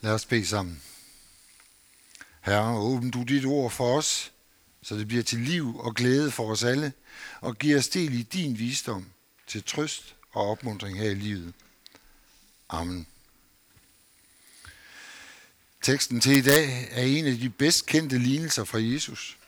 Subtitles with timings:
[0.00, 0.82] Lad os bede sammen.
[2.40, 4.32] Herre, åbn du dit ord for os,
[4.82, 6.92] så det bliver til liv og glæde for os alle,
[7.40, 9.06] og giv os del i din visdom
[9.46, 11.54] til trøst og opmuntring her i livet.
[12.68, 13.06] Amen.
[15.82, 19.38] Teksten til i dag er en af de bedst kendte lignelser fra Jesus.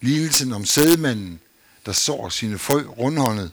[0.00, 1.40] Lignelsen om sædmanden,
[1.86, 3.52] der sår sine frø rundhåndet,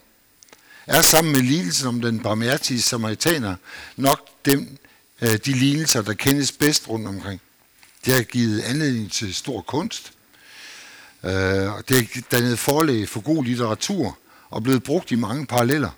[0.88, 3.56] er sammen med lignelsen om den barmhjertige samaritaner
[3.96, 4.78] nok dem,
[5.24, 7.42] Øh, de lignelser, der kendes bedst rundt omkring.
[8.06, 10.14] Det har givet anledning til stor kunst.
[11.24, 14.18] Øh, og det har dannet forlæg for god litteratur
[14.50, 15.90] og blevet brugt i mange paralleller.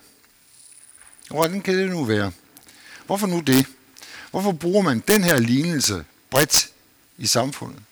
[1.30, 2.32] Hvordan kan det nu være?
[3.06, 3.66] Hvorfor nu det?
[4.30, 6.68] Hvorfor bruger man den her lignelse bredt
[7.18, 7.82] i samfundet?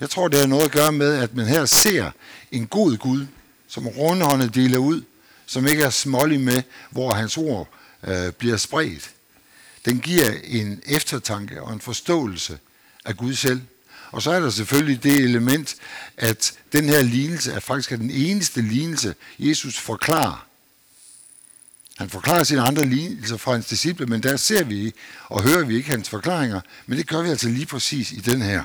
[0.00, 2.10] Jeg tror, det har noget at gøre med, at man her ser
[2.52, 3.26] en god Gud,
[3.68, 5.02] som rundhåndet deler ud,
[5.46, 7.68] som ikke er smålig med, hvor hans ord
[8.04, 9.10] øh, bliver spredt.
[9.88, 12.58] Den giver en eftertanke og en forståelse
[13.04, 13.60] af Gud selv.
[14.10, 15.76] Og så er der selvfølgelig det element,
[16.16, 20.46] at den her lignelse er faktisk den eneste lignelse, Jesus forklarer.
[21.98, 24.92] Han forklarer sine andre lignelser fra hans disciple, men der ser vi
[25.24, 28.42] og hører vi ikke hans forklaringer, men det gør vi altså lige præcis i den
[28.42, 28.64] her.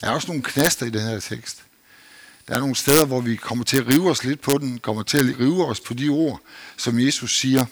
[0.00, 1.62] Der er også nogle knaster i den her tekst.
[2.48, 5.02] Der er nogle steder, hvor vi kommer til at rive os lidt på den, kommer
[5.02, 6.40] til at rive os på de ord,
[6.76, 7.66] som Jesus siger.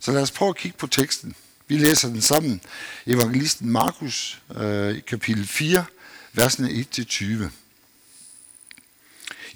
[0.00, 1.34] Så lad os prøve at kigge på teksten.
[1.68, 2.60] Vi læser den sammen.
[3.06, 5.84] Evangelisten Markus, øh, kapitel 4,
[6.32, 7.50] versene 1-20.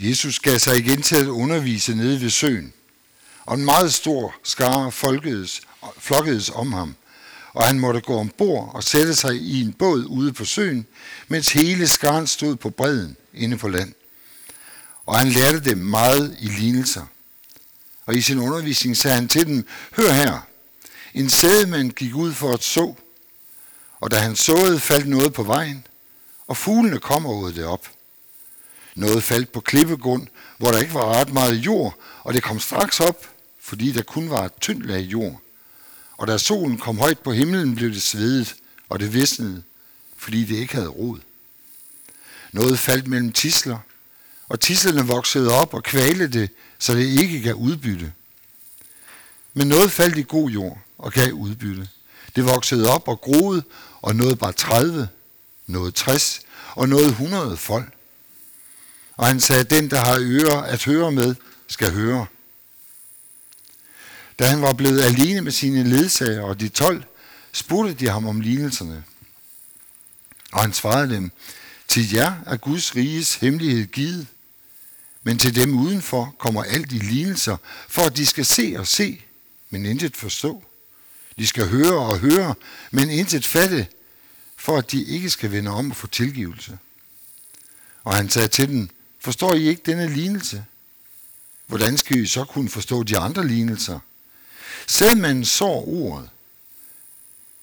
[0.00, 2.72] Jesus gav sig igen til at undervise nede ved søen,
[3.44, 5.60] og en meget stor skare folkedes,
[5.98, 6.94] flokkedes om ham,
[7.52, 10.86] og han måtte gå ombord og sætte sig i en båd ude på søen,
[11.28, 13.92] mens hele skaren stod på bredden inde på land.
[15.06, 17.06] Og han lærte dem meget i lignelser.
[18.06, 20.46] Og i sin undervisning sagde han til dem, hør her,
[21.14, 22.94] en sædemand gik ud for at så,
[24.00, 25.86] og da han såede, faldt noget på vejen,
[26.46, 27.88] og fuglene kom og åd det op.
[28.94, 30.26] Noget faldt på klippegrund,
[30.58, 33.26] hvor der ikke var ret meget jord, og det kom straks op,
[33.60, 35.40] fordi der kun var et tyndt lag jord.
[36.16, 38.54] Og da solen kom højt på himlen, blev det svedet,
[38.88, 39.62] og det visnede,
[40.16, 41.18] fordi det ikke havde rod.
[42.52, 43.78] Noget faldt mellem tisler,
[44.48, 46.50] og tislerne voksede op og kvalte det,
[46.82, 48.12] så det ikke gav udbytte.
[49.54, 51.88] Men noget faldt i god jord og gav udbytte.
[52.36, 53.62] Det voksede op og groede,
[54.00, 55.08] og nåede bare 30,
[55.66, 56.40] noget 60
[56.74, 57.92] og noget 100 folk.
[59.16, 61.34] Og han sagde, den der har ører at høre med,
[61.68, 62.26] skal høre.
[64.38, 67.04] Da han var blevet alene med sine ledsager og de tolv,
[67.52, 69.04] spurgte de ham om lignelserne.
[70.52, 71.30] Og han svarede dem,
[71.88, 74.26] til jer er Guds riges hemmelighed givet,
[75.22, 77.56] men til dem udenfor kommer alt i lignelser,
[77.88, 79.22] for at de skal se og se,
[79.70, 80.64] men intet forstå.
[81.38, 82.54] De skal høre og høre,
[82.90, 83.86] men intet fatte,
[84.56, 86.78] for at de ikke skal vende om og få tilgivelse.
[88.04, 88.88] Og han sagde til dem,
[89.20, 90.64] forstår I ikke denne lignelse?
[91.66, 93.98] Hvordan skal I så kunne forstå de andre lignelser?
[95.16, 96.28] man så ordet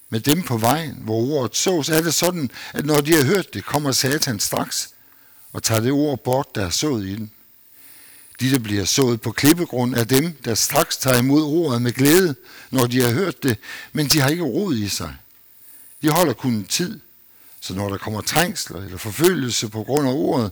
[0.09, 3.53] med dem på vejen, hvor ordet sås, er det sådan, at når de har hørt
[3.53, 4.89] det, kommer Satan straks
[5.53, 7.31] og tager det ord bort, der er sået i den.
[8.39, 12.35] De, der bliver sået på klippegrund, er dem, der straks tager imod ordet med glæde,
[12.71, 13.57] når de har hørt det,
[13.93, 15.15] men de har ikke rod i sig.
[16.01, 16.99] De holder kun en tid,
[17.59, 20.51] så når der kommer trængsler eller forfølgelse på grund af ordet,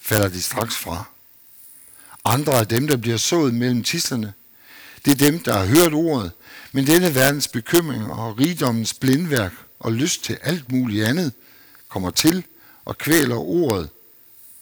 [0.00, 1.04] falder de straks fra.
[2.24, 4.32] Andre er dem, der bliver sået mellem tislerne.
[5.04, 6.32] Det er dem, der har hørt ordet,
[6.72, 11.32] men denne verdens bekymring og rigdommens blindværk og lyst til alt muligt andet
[11.88, 12.44] kommer til
[12.84, 13.88] og kvæler ordet,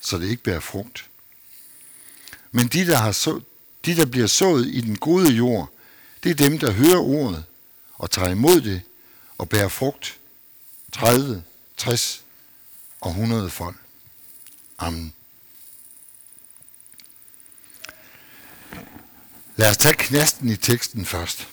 [0.00, 1.09] så det ikke bærer frugt.
[2.52, 3.40] Men de der, har så,
[3.84, 5.70] de, der bliver sået i den gode jord,
[6.22, 7.44] det er dem, der hører ordet
[7.94, 8.82] og tager imod det
[9.38, 10.16] og bærer frugt.
[10.92, 11.42] 30,
[11.76, 12.24] 60
[13.00, 13.76] og 100 folk.
[14.78, 15.14] Amen.
[19.56, 21.48] Lad os tage knasten i teksten først.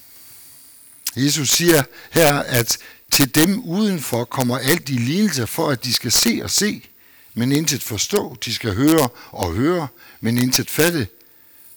[1.15, 2.77] Jesus siger her, at
[3.11, 6.89] til dem udenfor kommer alt i lignelser for, at de skal se og se,
[7.37, 8.37] men intet forstå.
[8.45, 9.87] De skal høre og høre,
[10.19, 11.07] men intet fatte,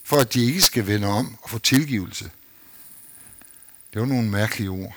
[0.04, 2.30] for at de ikke skal vende om og få tilgivelse.
[3.92, 4.96] Det var nogle mærkelige ord.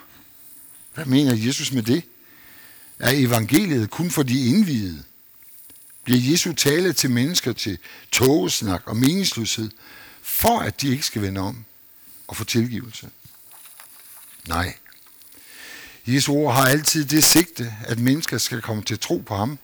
[0.94, 2.04] Hvad mener Jesus med det?
[3.00, 5.04] Er evangeliet kun for de indvidede?
[6.04, 7.78] Bliver Jesu tale til mennesker til
[8.12, 9.70] togesnak og meningsløshed,
[10.22, 11.66] for at de ikke skal vende om
[12.28, 13.10] og få tilgivelse?
[14.48, 14.76] Nej.
[16.06, 19.60] Jesu ord har altid det sigte, at mennesker skal komme til tro på ham.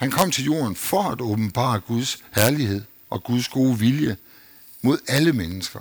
[0.00, 4.16] Han kom til jorden for at åbenbare Guds herlighed og Guds gode vilje
[4.82, 5.80] mod alle mennesker.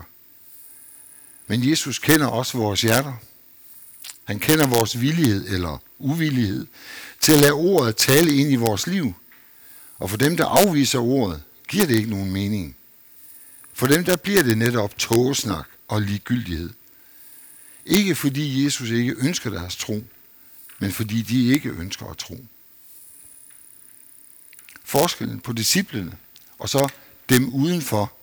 [1.48, 3.14] Men Jesus kender også vores hjerter.
[4.24, 6.68] Han kender vores villighed eller uvillighed
[7.20, 9.14] til at lade ordet tale ind i vores liv.
[9.98, 12.76] Og for dem, der afviser ordet, giver det ikke nogen mening.
[13.74, 16.70] For dem, der bliver det netop tågesnak og ligegyldighed.
[17.86, 20.04] Ikke fordi Jesus ikke ønsker deres tro,
[20.80, 22.46] men fordi de ikke ønsker at tro.
[24.90, 26.18] Forskellen på disciplene
[26.60, 26.90] og så
[27.30, 28.14] dem udenfor,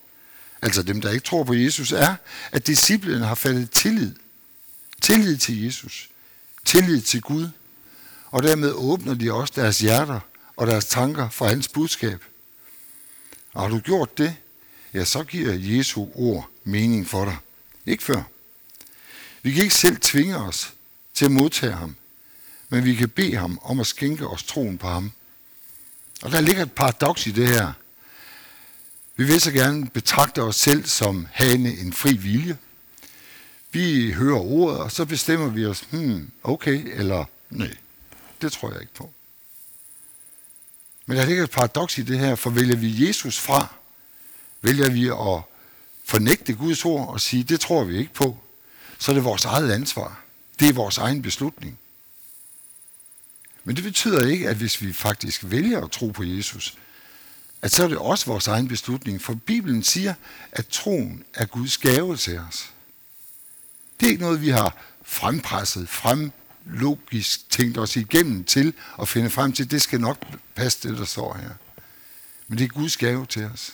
[0.62, 2.14] altså dem, der ikke tror på Jesus, er,
[2.52, 4.14] at disciplene har faldet tillid.
[5.00, 6.08] Tillid til Jesus.
[6.64, 7.48] Tillid til Gud.
[8.30, 10.20] Og dermed åbner de også deres hjerter
[10.56, 12.24] og deres tanker for hans budskab.
[13.52, 14.36] Og har du gjort det,
[14.94, 17.36] ja, så giver Jesu ord mening for dig.
[17.86, 18.22] Ikke før.
[19.42, 20.74] Vi kan ikke selv tvinge os
[21.14, 21.96] til at modtage ham,
[22.68, 25.12] men vi kan bede ham om at skænke os troen på ham.
[26.22, 27.72] Og der ligger et paradoks i det her.
[29.16, 32.58] Vi vil så gerne betragte os selv som havende en fri vilje.
[33.70, 37.76] Vi hører ordet, og så bestemmer vi os, hmm, okay, eller nej,
[38.42, 39.10] det tror jeg ikke på.
[41.06, 43.74] Men der ligger et paradoks i det her, for vælger vi Jesus fra,
[44.62, 45.42] vælger vi at
[46.04, 48.38] fornægte Guds ord og sige, det tror vi ikke på,
[48.98, 50.20] så er det vores eget ansvar.
[50.60, 51.78] Det er vores egen beslutning.
[53.66, 56.78] Men det betyder ikke, at hvis vi faktisk vælger at tro på Jesus,
[57.62, 59.22] at så er det også vores egen beslutning.
[59.22, 60.14] For Bibelen siger,
[60.52, 62.70] at troen er Guds gave til os.
[64.00, 66.32] Det er ikke noget, vi har frempresset, frem
[66.64, 70.18] logisk tænkt os igennem til at finde frem til, det skal nok
[70.54, 71.50] passe det, der står her.
[72.48, 73.72] Men det er Guds gave til os.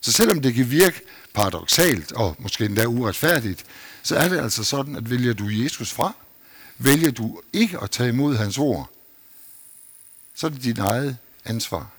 [0.00, 1.00] Så selvom det kan virke
[1.34, 3.64] paradoxalt og måske endda uretfærdigt,
[4.02, 6.14] så er det altså sådan, at vælger du Jesus fra,
[6.78, 8.90] vælger du ikke at tage imod hans ord,
[10.34, 11.90] så er det dit eget ansvar.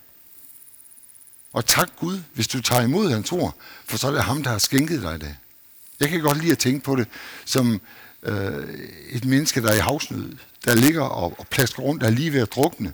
[1.53, 3.55] Og tak Gud, hvis du tager imod hans ord,
[3.85, 5.35] for så er det ham, der har skænket dig det.
[5.99, 7.07] Jeg kan godt lide at tænke på det
[7.45, 7.81] som
[8.23, 8.69] øh,
[9.09, 12.33] et menneske, der er i havsnød, der ligger og, og plasker rundt, der er lige
[12.33, 12.93] ved at drukne.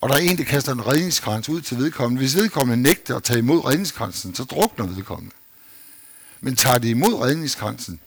[0.00, 2.20] Og der er en, der kaster en redningskrans ud til vedkommende.
[2.20, 5.34] Hvis vedkommende nægter at tage imod redningskransen, så drukner vedkommende.
[6.40, 8.00] Men tager det imod redningskransen,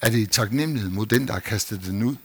[0.00, 2.16] er det i taknemmelighed mod den, der har kastet den ud.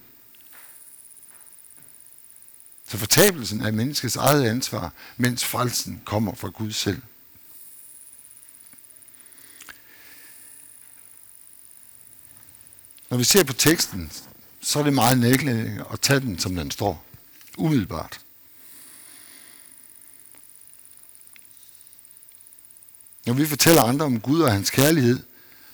[2.88, 7.01] Så fortabelsen er menneskets eget ansvar, mens frelsen kommer fra Gud selv.
[13.10, 14.12] Når vi ser på teksten,
[14.62, 17.06] så er det meget næglændende at tage den, som den står.
[17.57, 18.19] Umiddelbart.
[23.25, 25.24] Når vi fortæller andre om Gud og hans kærlighed,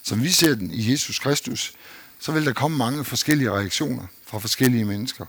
[0.03, 1.74] som vi ser den i Jesus Kristus,
[2.19, 5.25] så vil der komme mange forskellige reaktioner fra forskellige mennesker.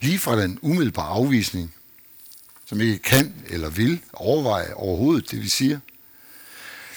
[0.00, 1.74] Lige fra den umiddelbare afvisning,
[2.66, 5.78] som ikke kan eller vil overveje overhovedet det, vi siger.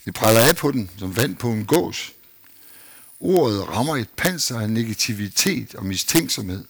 [0.05, 2.13] Vi præller af på den, som vand på en gås.
[3.19, 6.65] Ordet rammer et panser af negativitet og mistænksomhed.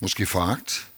[0.00, 0.88] Måske foragt.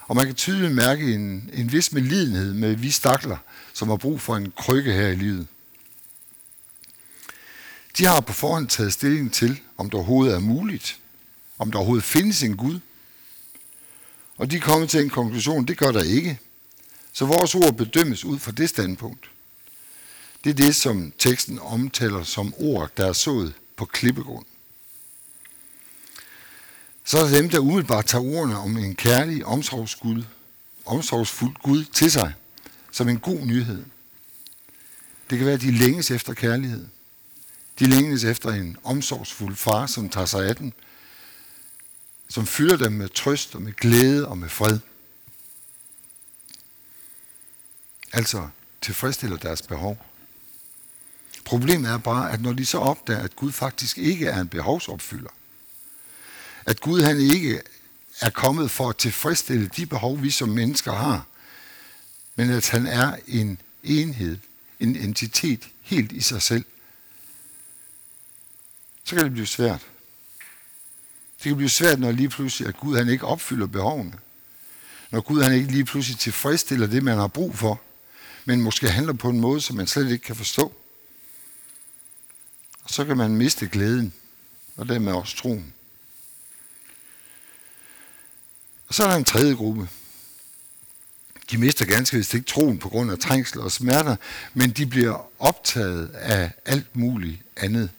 [0.00, 3.36] Og man kan tydeligt mærke en, en vis medlidenhed med vi stakler,
[3.72, 5.46] som har brug for en krykke her i livet.
[7.98, 11.00] De har på forhånd taget stilling til, om der overhovedet er muligt,
[11.58, 12.80] om der overhovedet findes en Gud.
[14.36, 16.38] Og de er kommet til en konklusion, det gør der ikke.
[17.12, 19.30] Så vores ord bedømmes ud fra det standpunkt.
[20.44, 24.44] Det er det, som teksten omtaler som ord, der er sået på klippegrund.
[27.04, 30.24] Så er der dem, der umiddelbart tager ordene om en kærlig, omsorgsgud,
[30.84, 32.34] omsorgsfuld Gud til sig,
[32.92, 33.84] som en god nyhed.
[35.30, 36.86] Det kan være, at de længes efter kærlighed.
[37.78, 40.72] De længes efter en omsorgsfuld far, som tager sig af dem,
[42.28, 44.78] som fylder dem med trøst og med glæde og med fred.
[48.12, 48.48] Altså
[48.80, 50.06] tilfredsstiller deres behov.
[51.44, 55.30] Problemet er bare, at når de så opdager, at Gud faktisk ikke er en behovsopfylder,
[56.66, 57.62] at Gud han ikke
[58.20, 61.26] er kommet for at tilfredsstille de behov, vi som mennesker har,
[62.36, 64.38] men at han er en enhed,
[64.80, 66.64] en entitet helt i sig selv,
[69.08, 69.80] så kan det blive svært.
[71.36, 74.18] Det kan blive svært, når lige pludselig, at Gud han ikke opfylder behovene.
[75.10, 77.80] Når Gud han ikke lige pludselig tilfredsstiller det, man har brug for,
[78.44, 80.72] men måske handler på en måde, som man slet ikke kan forstå.
[82.82, 84.12] Og så kan man miste glæden,
[84.76, 85.74] og dermed også troen.
[88.88, 89.88] Og så er der en tredje gruppe.
[91.50, 94.16] De mister ganske vist ikke troen på grund af trængsel og smerter,
[94.54, 97.90] men de bliver optaget af alt muligt andet.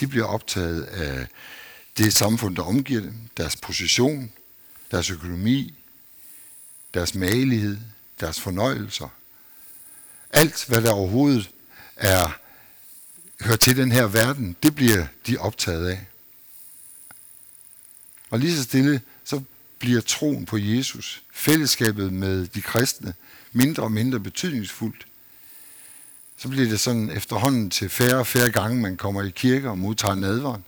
[0.00, 1.26] De bliver optaget af
[1.98, 4.32] det samfund, der omgiver dem, deres position,
[4.90, 5.74] deres økonomi,
[6.94, 7.78] deres magelighed,
[8.20, 9.08] deres fornøjelser.
[10.30, 11.50] Alt, hvad der overhovedet
[11.96, 12.38] er,
[13.40, 16.06] hører til den her verden, det bliver de optaget af.
[18.30, 19.42] Og lige så stille, så
[19.78, 23.14] bliver troen på Jesus, fællesskabet med de kristne,
[23.52, 25.06] mindre og mindre betydningsfuldt.
[26.44, 29.78] Så bliver det sådan efterhånden til færre og færre gange, man kommer i kirke og
[29.78, 30.64] modtager nadveren.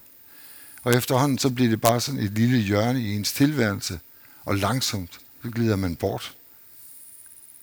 [0.83, 4.01] Og efterhånden så bliver det bare sådan et lille hjørne i ens tilværelse,
[4.45, 6.35] og langsomt så glider man bort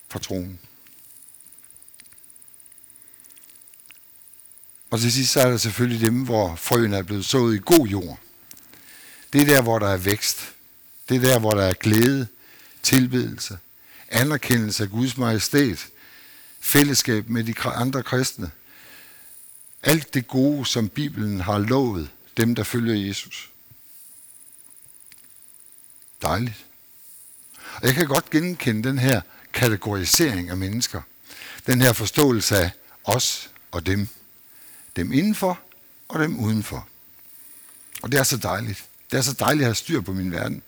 [0.08, 0.58] fra tronen.
[4.90, 7.86] Og til sidst så er der selvfølgelig dem, hvor frøene er blevet sået i god
[7.86, 8.18] jord.
[9.32, 10.54] Det er der, hvor der er vækst.
[11.08, 12.26] Det er der, hvor der er glæde,
[12.82, 13.58] tilbedelse,
[14.08, 15.88] anerkendelse af Guds majestæt,
[16.64, 18.50] fællesskab med de andre kristne.
[19.82, 23.50] Alt det gode, som Bibelen har lovet dem, der følger Jesus.
[26.22, 26.64] Dejligt.
[27.74, 29.20] Og jeg kan godt genkende den her
[29.52, 31.02] kategorisering af mennesker.
[31.66, 32.70] Den her forståelse af
[33.04, 34.08] os og dem.
[34.96, 35.60] Dem indenfor
[36.08, 36.88] og dem udenfor.
[38.02, 38.84] Og det er så dejligt.
[39.10, 40.62] Det er så dejligt at have styr på min verden.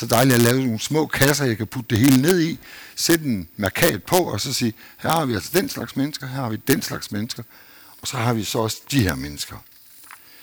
[0.00, 2.58] Så dejligt at lave nogle små kasser, jeg kan putte det hele ned i,
[2.94, 6.34] sætte en markat på, og så sige, her har vi altså den slags mennesker, her
[6.34, 7.42] har vi den slags mennesker,
[8.02, 9.56] og så har vi så også de her mennesker.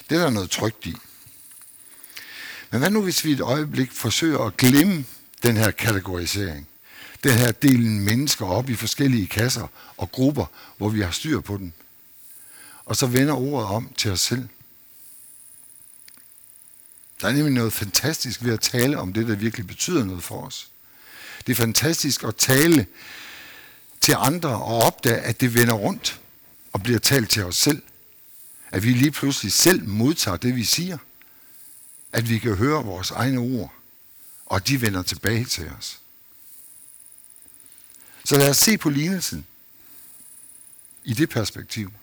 [0.10, 0.96] Det er der noget trygt i.
[2.72, 5.06] Men hvad nu, hvis vi et øjeblik forsøger at glemme
[5.44, 6.68] den her kategorisering?
[7.24, 10.46] Den her delen mennesker op i forskellige kasser og grupper,
[10.78, 11.74] hvor vi har styr på den.
[12.86, 14.48] Og så vender ordet om til os selv.
[17.22, 20.46] Der er nemlig noget fantastisk ved at tale om det, der virkelig betyder noget for
[20.46, 20.68] os.
[21.48, 22.88] Det er fantastisk at tale
[24.02, 26.20] til andre og opdage, at det vender rundt
[26.74, 27.82] og bliver talt til os selv.
[28.72, 30.98] At vi lige pludselig selv modtager det, vi siger.
[32.12, 33.74] At vi kan høre vores egne ord,
[34.46, 36.00] og de vender tilbage til os.
[38.26, 39.46] Så lad os se på lignelsen
[41.04, 41.94] i det perspektiv.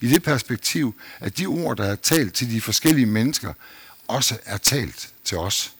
[0.00, 3.52] I det perspektiv, at de ord, der er talt til de forskellige mennesker,
[4.08, 5.74] også er talt til os.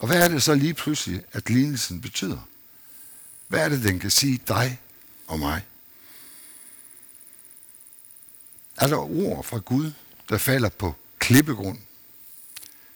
[0.00, 2.48] Og hvad er det så lige pludselig, at lignelsen betyder?
[3.48, 4.80] Hvad er det, den kan sige dig
[5.26, 5.66] og mig?
[8.76, 9.92] Er der ord fra Gud,
[10.28, 11.78] der falder på klippegrund?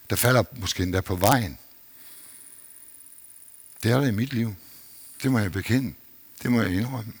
[0.09, 1.57] Der falder måske endda på vejen?
[3.83, 4.55] Det er der i mit liv.
[5.23, 5.93] Det må jeg bekende.
[6.43, 7.13] Det må jeg indrømme.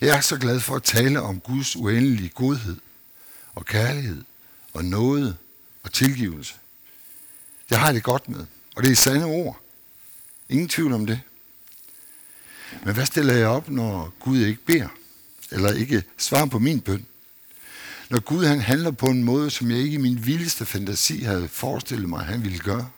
[0.00, 2.76] Jeg er så glad for at tale om Guds uendelige godhed
[3.54, 4.24] og kærlighed
[4.76, 5.36] og noget
[5.82, 6.54] og tilgivelse.
[7.68, 8.46] Det har jeg det godt med.
[8.76, 9.60] Og det er sande ord.
[10.48, 11.20] Ingen tvivl om det.
[12.84, 14.88] Men hvad stiller jeg op, når Gud ikke beder?
[15.50, 17.06] Eller ikke svarer på min bøn?
[18.10, 21.48] Når Gud han handler på en måde, som jeg ikke i min vildeste fantasi havde
[21.48, 22.90] forestillet mig, han ville gøre.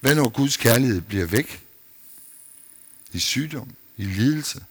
[0.00, 1.62] Hvad når Guds kærlighed bliver væk?
[3.12, 4.64] I sygdom, i lidelse.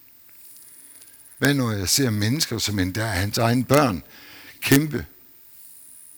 [1.37, 4.03] Hvad når jeg ser mennesker, som endda er hans egen børn,
[4.61, 5.05] kæmpe,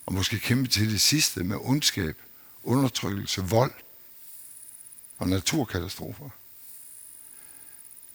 [0.06, 2.18] og måske kæmpe til det sidste med ondskab,
[2.64, 3.72] undertrykkelse, vold
[5.18, 6.30] og naturkatastrofer.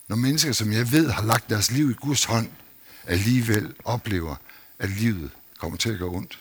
[0.08, 2.50] Når mennesker, som jeg ved, har lagt deres liv i Guds hånd,
[3.06, 4.36] alligevel oplever,
[4.78, 6.38] at livet kommer til at gå ondt.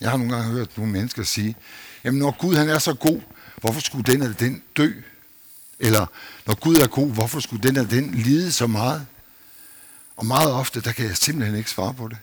[0.00, 1.56] Jeg har nogle gange hørt nogle mennesker sige,
[2.04, 3.20] jamen når Gud han er så god,
[3.56, 4.92] hvorfor skulle den eller den dø?
[5.78, 6.06] Eller
[6.46, 9.06] når Gud er god, hvorfor skulle den eller den lide så meget?
[10.16, 12.18] Og meget ofte, der kan jeg simpelthen ikke svare på det.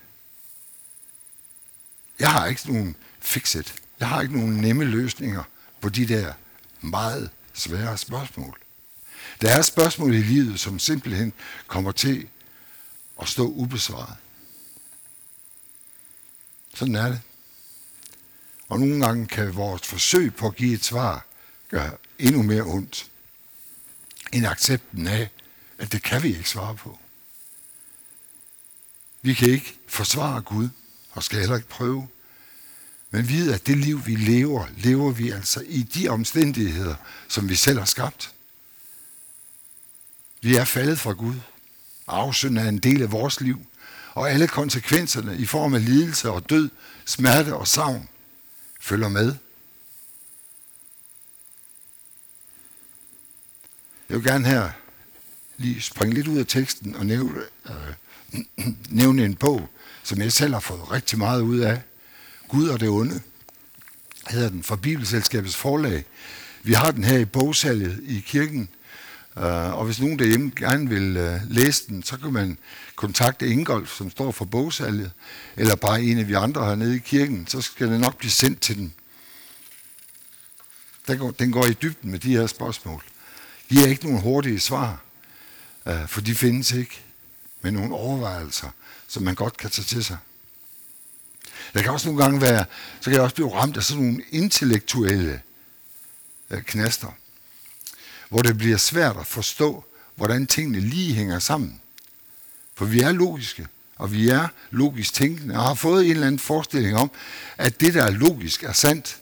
[2.20, 3.74] Jeg har ikke nogen fixet.
[4.00, 5.44] Jeg har ikke nogen nemme løsninger
[5.82, 6.34] på de der
[6.82, 8.60] meget svære spørgsmål.
[9.42, 11.34] Der er spørgsmål i livet, som simpelthen
[11.68, 12.28] kommer til
[13.22, 14.16] at stå ubesvaret.
[16.74, 17.22] Sådan er det.
[18.70, 21.26] Og nogle gange kan vores forsøg på at give et svar
[21.70, 23.10] gøre endnu mere ondt
[24.34, 25.30] end accepten af,
[25.78, 27.00] at det kan vi ikke svare på.
[29.22, 30.70] Vi kan ikke forsvare Gud,
[31.12, 32.08] og skal heller ikke prøve.
[33.12, 36.96] Men vide, at det liv, vi lever, lever vi altså i de omstændigheder,
[37.28, 38.34] som vi selv har skabt.
[40.42, 41.36] Vi er faldet fra Gud.
[42.08, 43.66] Afsynd er en del af vores liv,
[44.14, 46.70] og alle konsekvenserne i form af lidelse og død,
[47.06, 48.10] smerte og savn
[48.82, 49.36] følger med.
[54.10, 54.72] Jeg vil gerne her
[55.58, 57.94] lige springe lidt ud af teksten og nævne, øh,
[58.90, 59.70] nævne en bog,
[60.04, 61.82] som jeg selv har fået rigtig meget ud af.
[62.48, 63.22] Gud og det onde
[64.30, 66.06] hedder den fra Bibelselskabets forlag.
[66.64, 68.70] Vi har den her i bogsalget i kirken,
[69.38, 72.58] øh, og hvis nogen derhjemme gerne vil øh, læse den, så kan man
[72.96, 75.12] kontakte Ingolf, som står for bogsalget,
[75.58, 78.62] eller bare en af vi andre hernede i kirken, så skal det nok blive sendt
[78.62, 78.94] til den.
[81.08, 83.04] Den går, den går i dybden med de her spørgsmål.
[83.72, 85.02] er ikke nogen hurtige svar,
[85.86, 87.02] øh, for de findes ikke,
[87.62, 88.70] men nogle overvejelser,
[89.08, 90.18] som man godt kan tage til sig.
[91.74, 92.66] Der kan også nogle gange være,
[93.00, 95.42] så kan jeg også blive ramt af sådan nogle intellektuelle
[96.50, 97.12] øh, knaster,
[98.30, 101.82] hvor det bliver svært at forstå, hvordan tingene lige hænger sammen.
[102.76, 106.40] For vi er logiske, og vi er logisk tænkende, og har fået en eller anden
[106.40, 107.12] forestilling om,
[107.58, 109.20] at det, der er logisk, er sandt,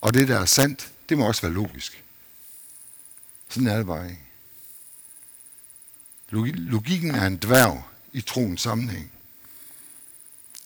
[0.00, 2.02] og det, der er sandt, det må også være logisk.
[3.48, 4.25] Sådan er det bare ikke.
[6.30, 9.10] Logikken er en dværg i troens sammenhæng.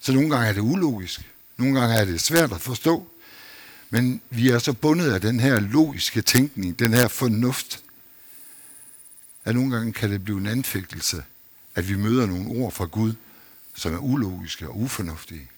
[0.01, 1.31] Så nogle gange er det ulogisk.
[1.57, 3.09] Nogle gange er det svært at forstå.
[3.91, 7.83] Men vi er så bundet af den her logiske tænkning, den her fornuft,
[9.45, 11.25] at nogle gange kan det blive en anfægtelse,
[11.75, 13.15] at vi møder nogle ord fra Gud,
[13.75, 15.51] som er ulogiske og ufornuftige.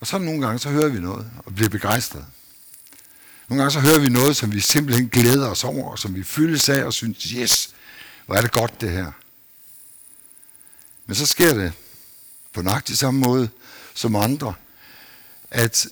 [0.00, 2.26] Og så nogle gange, så hører vi noget og bliver begejstret.
[3.48, 6.22] Nogle gange så hører vi noget, som vi simpelthen glæder os over, og som vi
[6.22, 7.74] fyldes af og synes, yes,
[8.26, 9.12] hvor er det godt det her.
[11.06, 11.72] Men så sker det
[12.52, 13.48] på nøjagtig samme måde
[13.94, 14.54] som andre,
[15.50, 15.86] at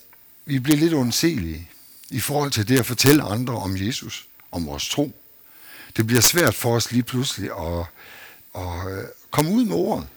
[0.44, 1.70] vi bliver lidt ondselige
[2.10, 5.12] i forhold til det at fortælle andre om Jesus, om vores tro.
[5.96, 7.86] Det bliver svært for os lige pludselig at,
[8.54, 10.08] at øh, komme ud med ordet.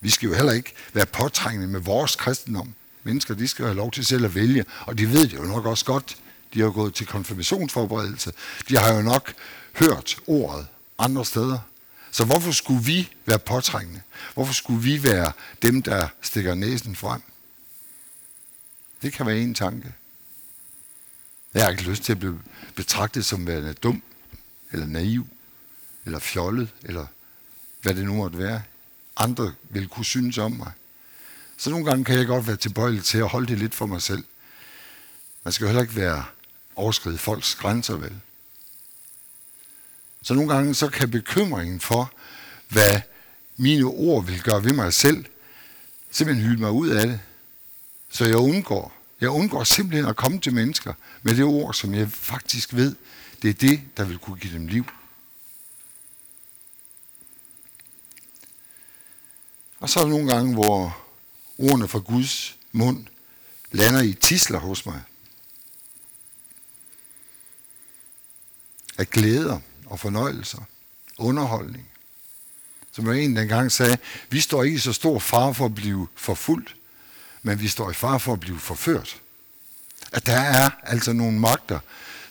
[0.00, 2.74] Vi skal jo heller ikke være påtrængende med vores kristendom.
[3.02, 5.66] Mennesker, de skal have lov til selv at vælge, og de ved det jo nok
[5.66, 6.16] også godt.
[6.54, 8.32] De har gået til konfirmationsforberedelse.
[8.68, 9.34] De har jo nok
[9.74, 10.66] hørt ordet
[10.98, 11.58] andre steder.
[12.10, 14.02] Så hvorfor skulle vi være påtrængende?
[14.34, 15.32] Hvorfor skulle vi være
[15.62, 17.22] dem, der stikker næsen frem?
[19.02, 19.94] Det kan være en tanke.
[21.54, 22.40] Jeg har ikke lyst til at blive
[22.74, 24.02] betragtet som værende dum,
[24.72, 25.26] eller naiv,
[26.04, 27.06] eller fjollet, eller
[27.82, 28.62] hvad det nu måtte være.
[29.16, 30.72] Andre vil kunne synes om mig.
[31.56, 34.02] Så nogle gange kan jeg godt være tilbøjelig til at holde det lidt for mig
[34.02, 34.24] selv.
[35.44, 36.24] Man skal jo heller ikke være
[36.76, 38.20] overskride folks grænser, vel?
[40.22, 42.12] Så nogle gange så kan bekymringen for,
[42.68, 43.00] hvad
[43.56, 45.24] mine ord vil gøre ved mig selv,
[46.10, 47.20] simpelthen hylde mig ud af det.
[48.10, 48.94] Så jeg undgår.
[49.20, 52.96] Jeg undgår simpelthen at komme til mennesker med det ord, som jeg faktisk ved,
[53.42, 54.86] det er det, der vil kunne give dem liv.
[59.80, 61.04] Og så er der nogle gange, hvor
[61.58, 63.06] ordene fra Guds mund
[63.72, 65.02] lander i tisler hos mig.
[68.98, 70.58] Af glæder og fornøjelser,
[71.18, 71.88] underholdning.
[72.92, 73.98] Som jeg en dengang sagde,
[74.30, 76.76] vi står ikke i så stor far for at blive forfulgt,
[77.42, 79.20] men vi står i far for at blive forført.
[80.12, 81.78] At der er altså nogle magter,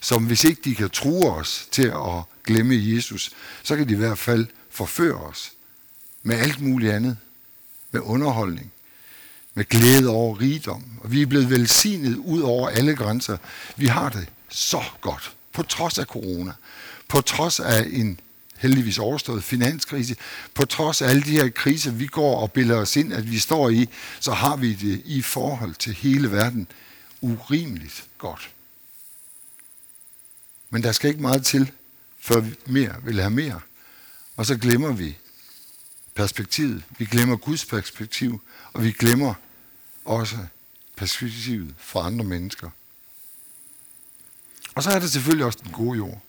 [0.02, 3.32] som hvis ikke de kan true os til at glemme Jesus,
[3.63, 5.52] så kan de i hvert fald forføre os
[6.24, 7.17] med alt muligt andet.
[7.93, 8.71] Med underholdning,
[9.54, 10.84] med glæde over rigdom.
[11.02, 13.38] Og vi er blevet velsignet ud over alle grænser.
[13.76, 16.53] Vi har det så godt, på trods af corona
[17.11, 18.19] på trods af en
[18.57, 20.15] heldigvis overstået finanskrise,
[20.53, 23.39] på trods af alle de her kriser, vi går og bilder os ind, at vi
[23.39, 26.67] står i, så har vi det i forhold til hele verden
[27.21, 28.49] urimeligt godt.
[30.69, 31.71] Men der skal ikke meget til,
[32.19, 33.59] før vi mere vil have mere.
[34.35, 35.17] Og så glemmer vi
[36.15, 36.83] perspektivet.
[36.97, 38.41] Vi glemmer Guds perspektiv,
[38.73, 39.33] og vi glemmer
[40.05, 40.37] også
[40.95, 42.69] perspektivet for andre mennesker.
[44.75, 46.21] Og så er det selvfølgelig også den gode jord.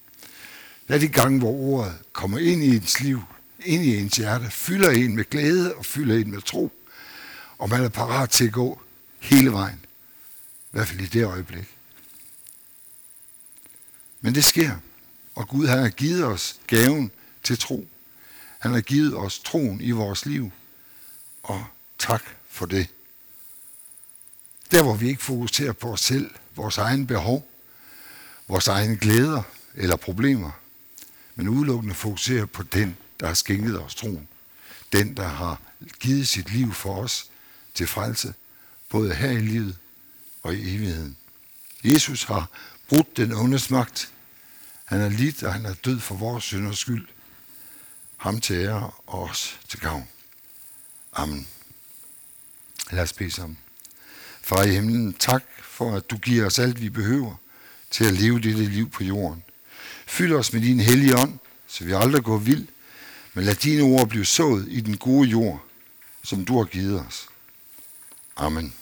[0.88, 3.22] Det er de gange, hvor ordet kommer ind i ens liv,
[3.64, 6.72] ind i ens hjerte, fylder en med glæde og fylder en med tro.
[7.58, 8.80] Og man er parat til at gå
[9.18, 9.80] hele vejen.
[10.64, 11.68] I hvert fald i det øjeblik.
[14.20, 14.76] Men det sker.
[15.34, 17.10] Og Gud har givet os gaven
[17.42, 17.88] til tro.
[18.58, 20.50] Han har givet os troen i vores liv.
[21.42, 21.64] Og
[21.98, 22.88] tak for det.
[24.70, 27.51] Der hvor vi ikke fokuserer på os selv, vores egen behov,
[28.52, 29.42] vores egne glæder
[29.74, 30.50] eller problemer,
[31.34, 34.28] men udelukkende fokusere på den, der har skænket os troen.
[34.92, 35.60] Den, der har
[36.00, 37.30] givet sit liv for os
[37.74, 38.34] til frelse,
[38.88, 39.76] både her i livet
[40.42, 41.16] og i evigheden.
[41.84, 42.50] Jesus har
[42.88, 44.12] brudt den ondes magt.
[44.84, 47.08] Han er lidt, og han er død for vores synders skyld.
[48.16, 50.08] Ham til ære og os til gavn.
[51.12, 51.48] Amen.
[52.90, 53.58] Lad os bede sammen.
[54.42, 57.36] Far i himlen, tak for, at du giver os alt, vi behøver
[57.92, 59.42] til at leve dette liv på jorden.
[60.06, 62.66] Fyld os med din hellige ånd, så vi aldrig går vild,
[63.34, 65.64] men lad dine ord blive sået i den gode jord,
[66.24, 67.28] som du har givet os.
[68.36, 68.74] Amen.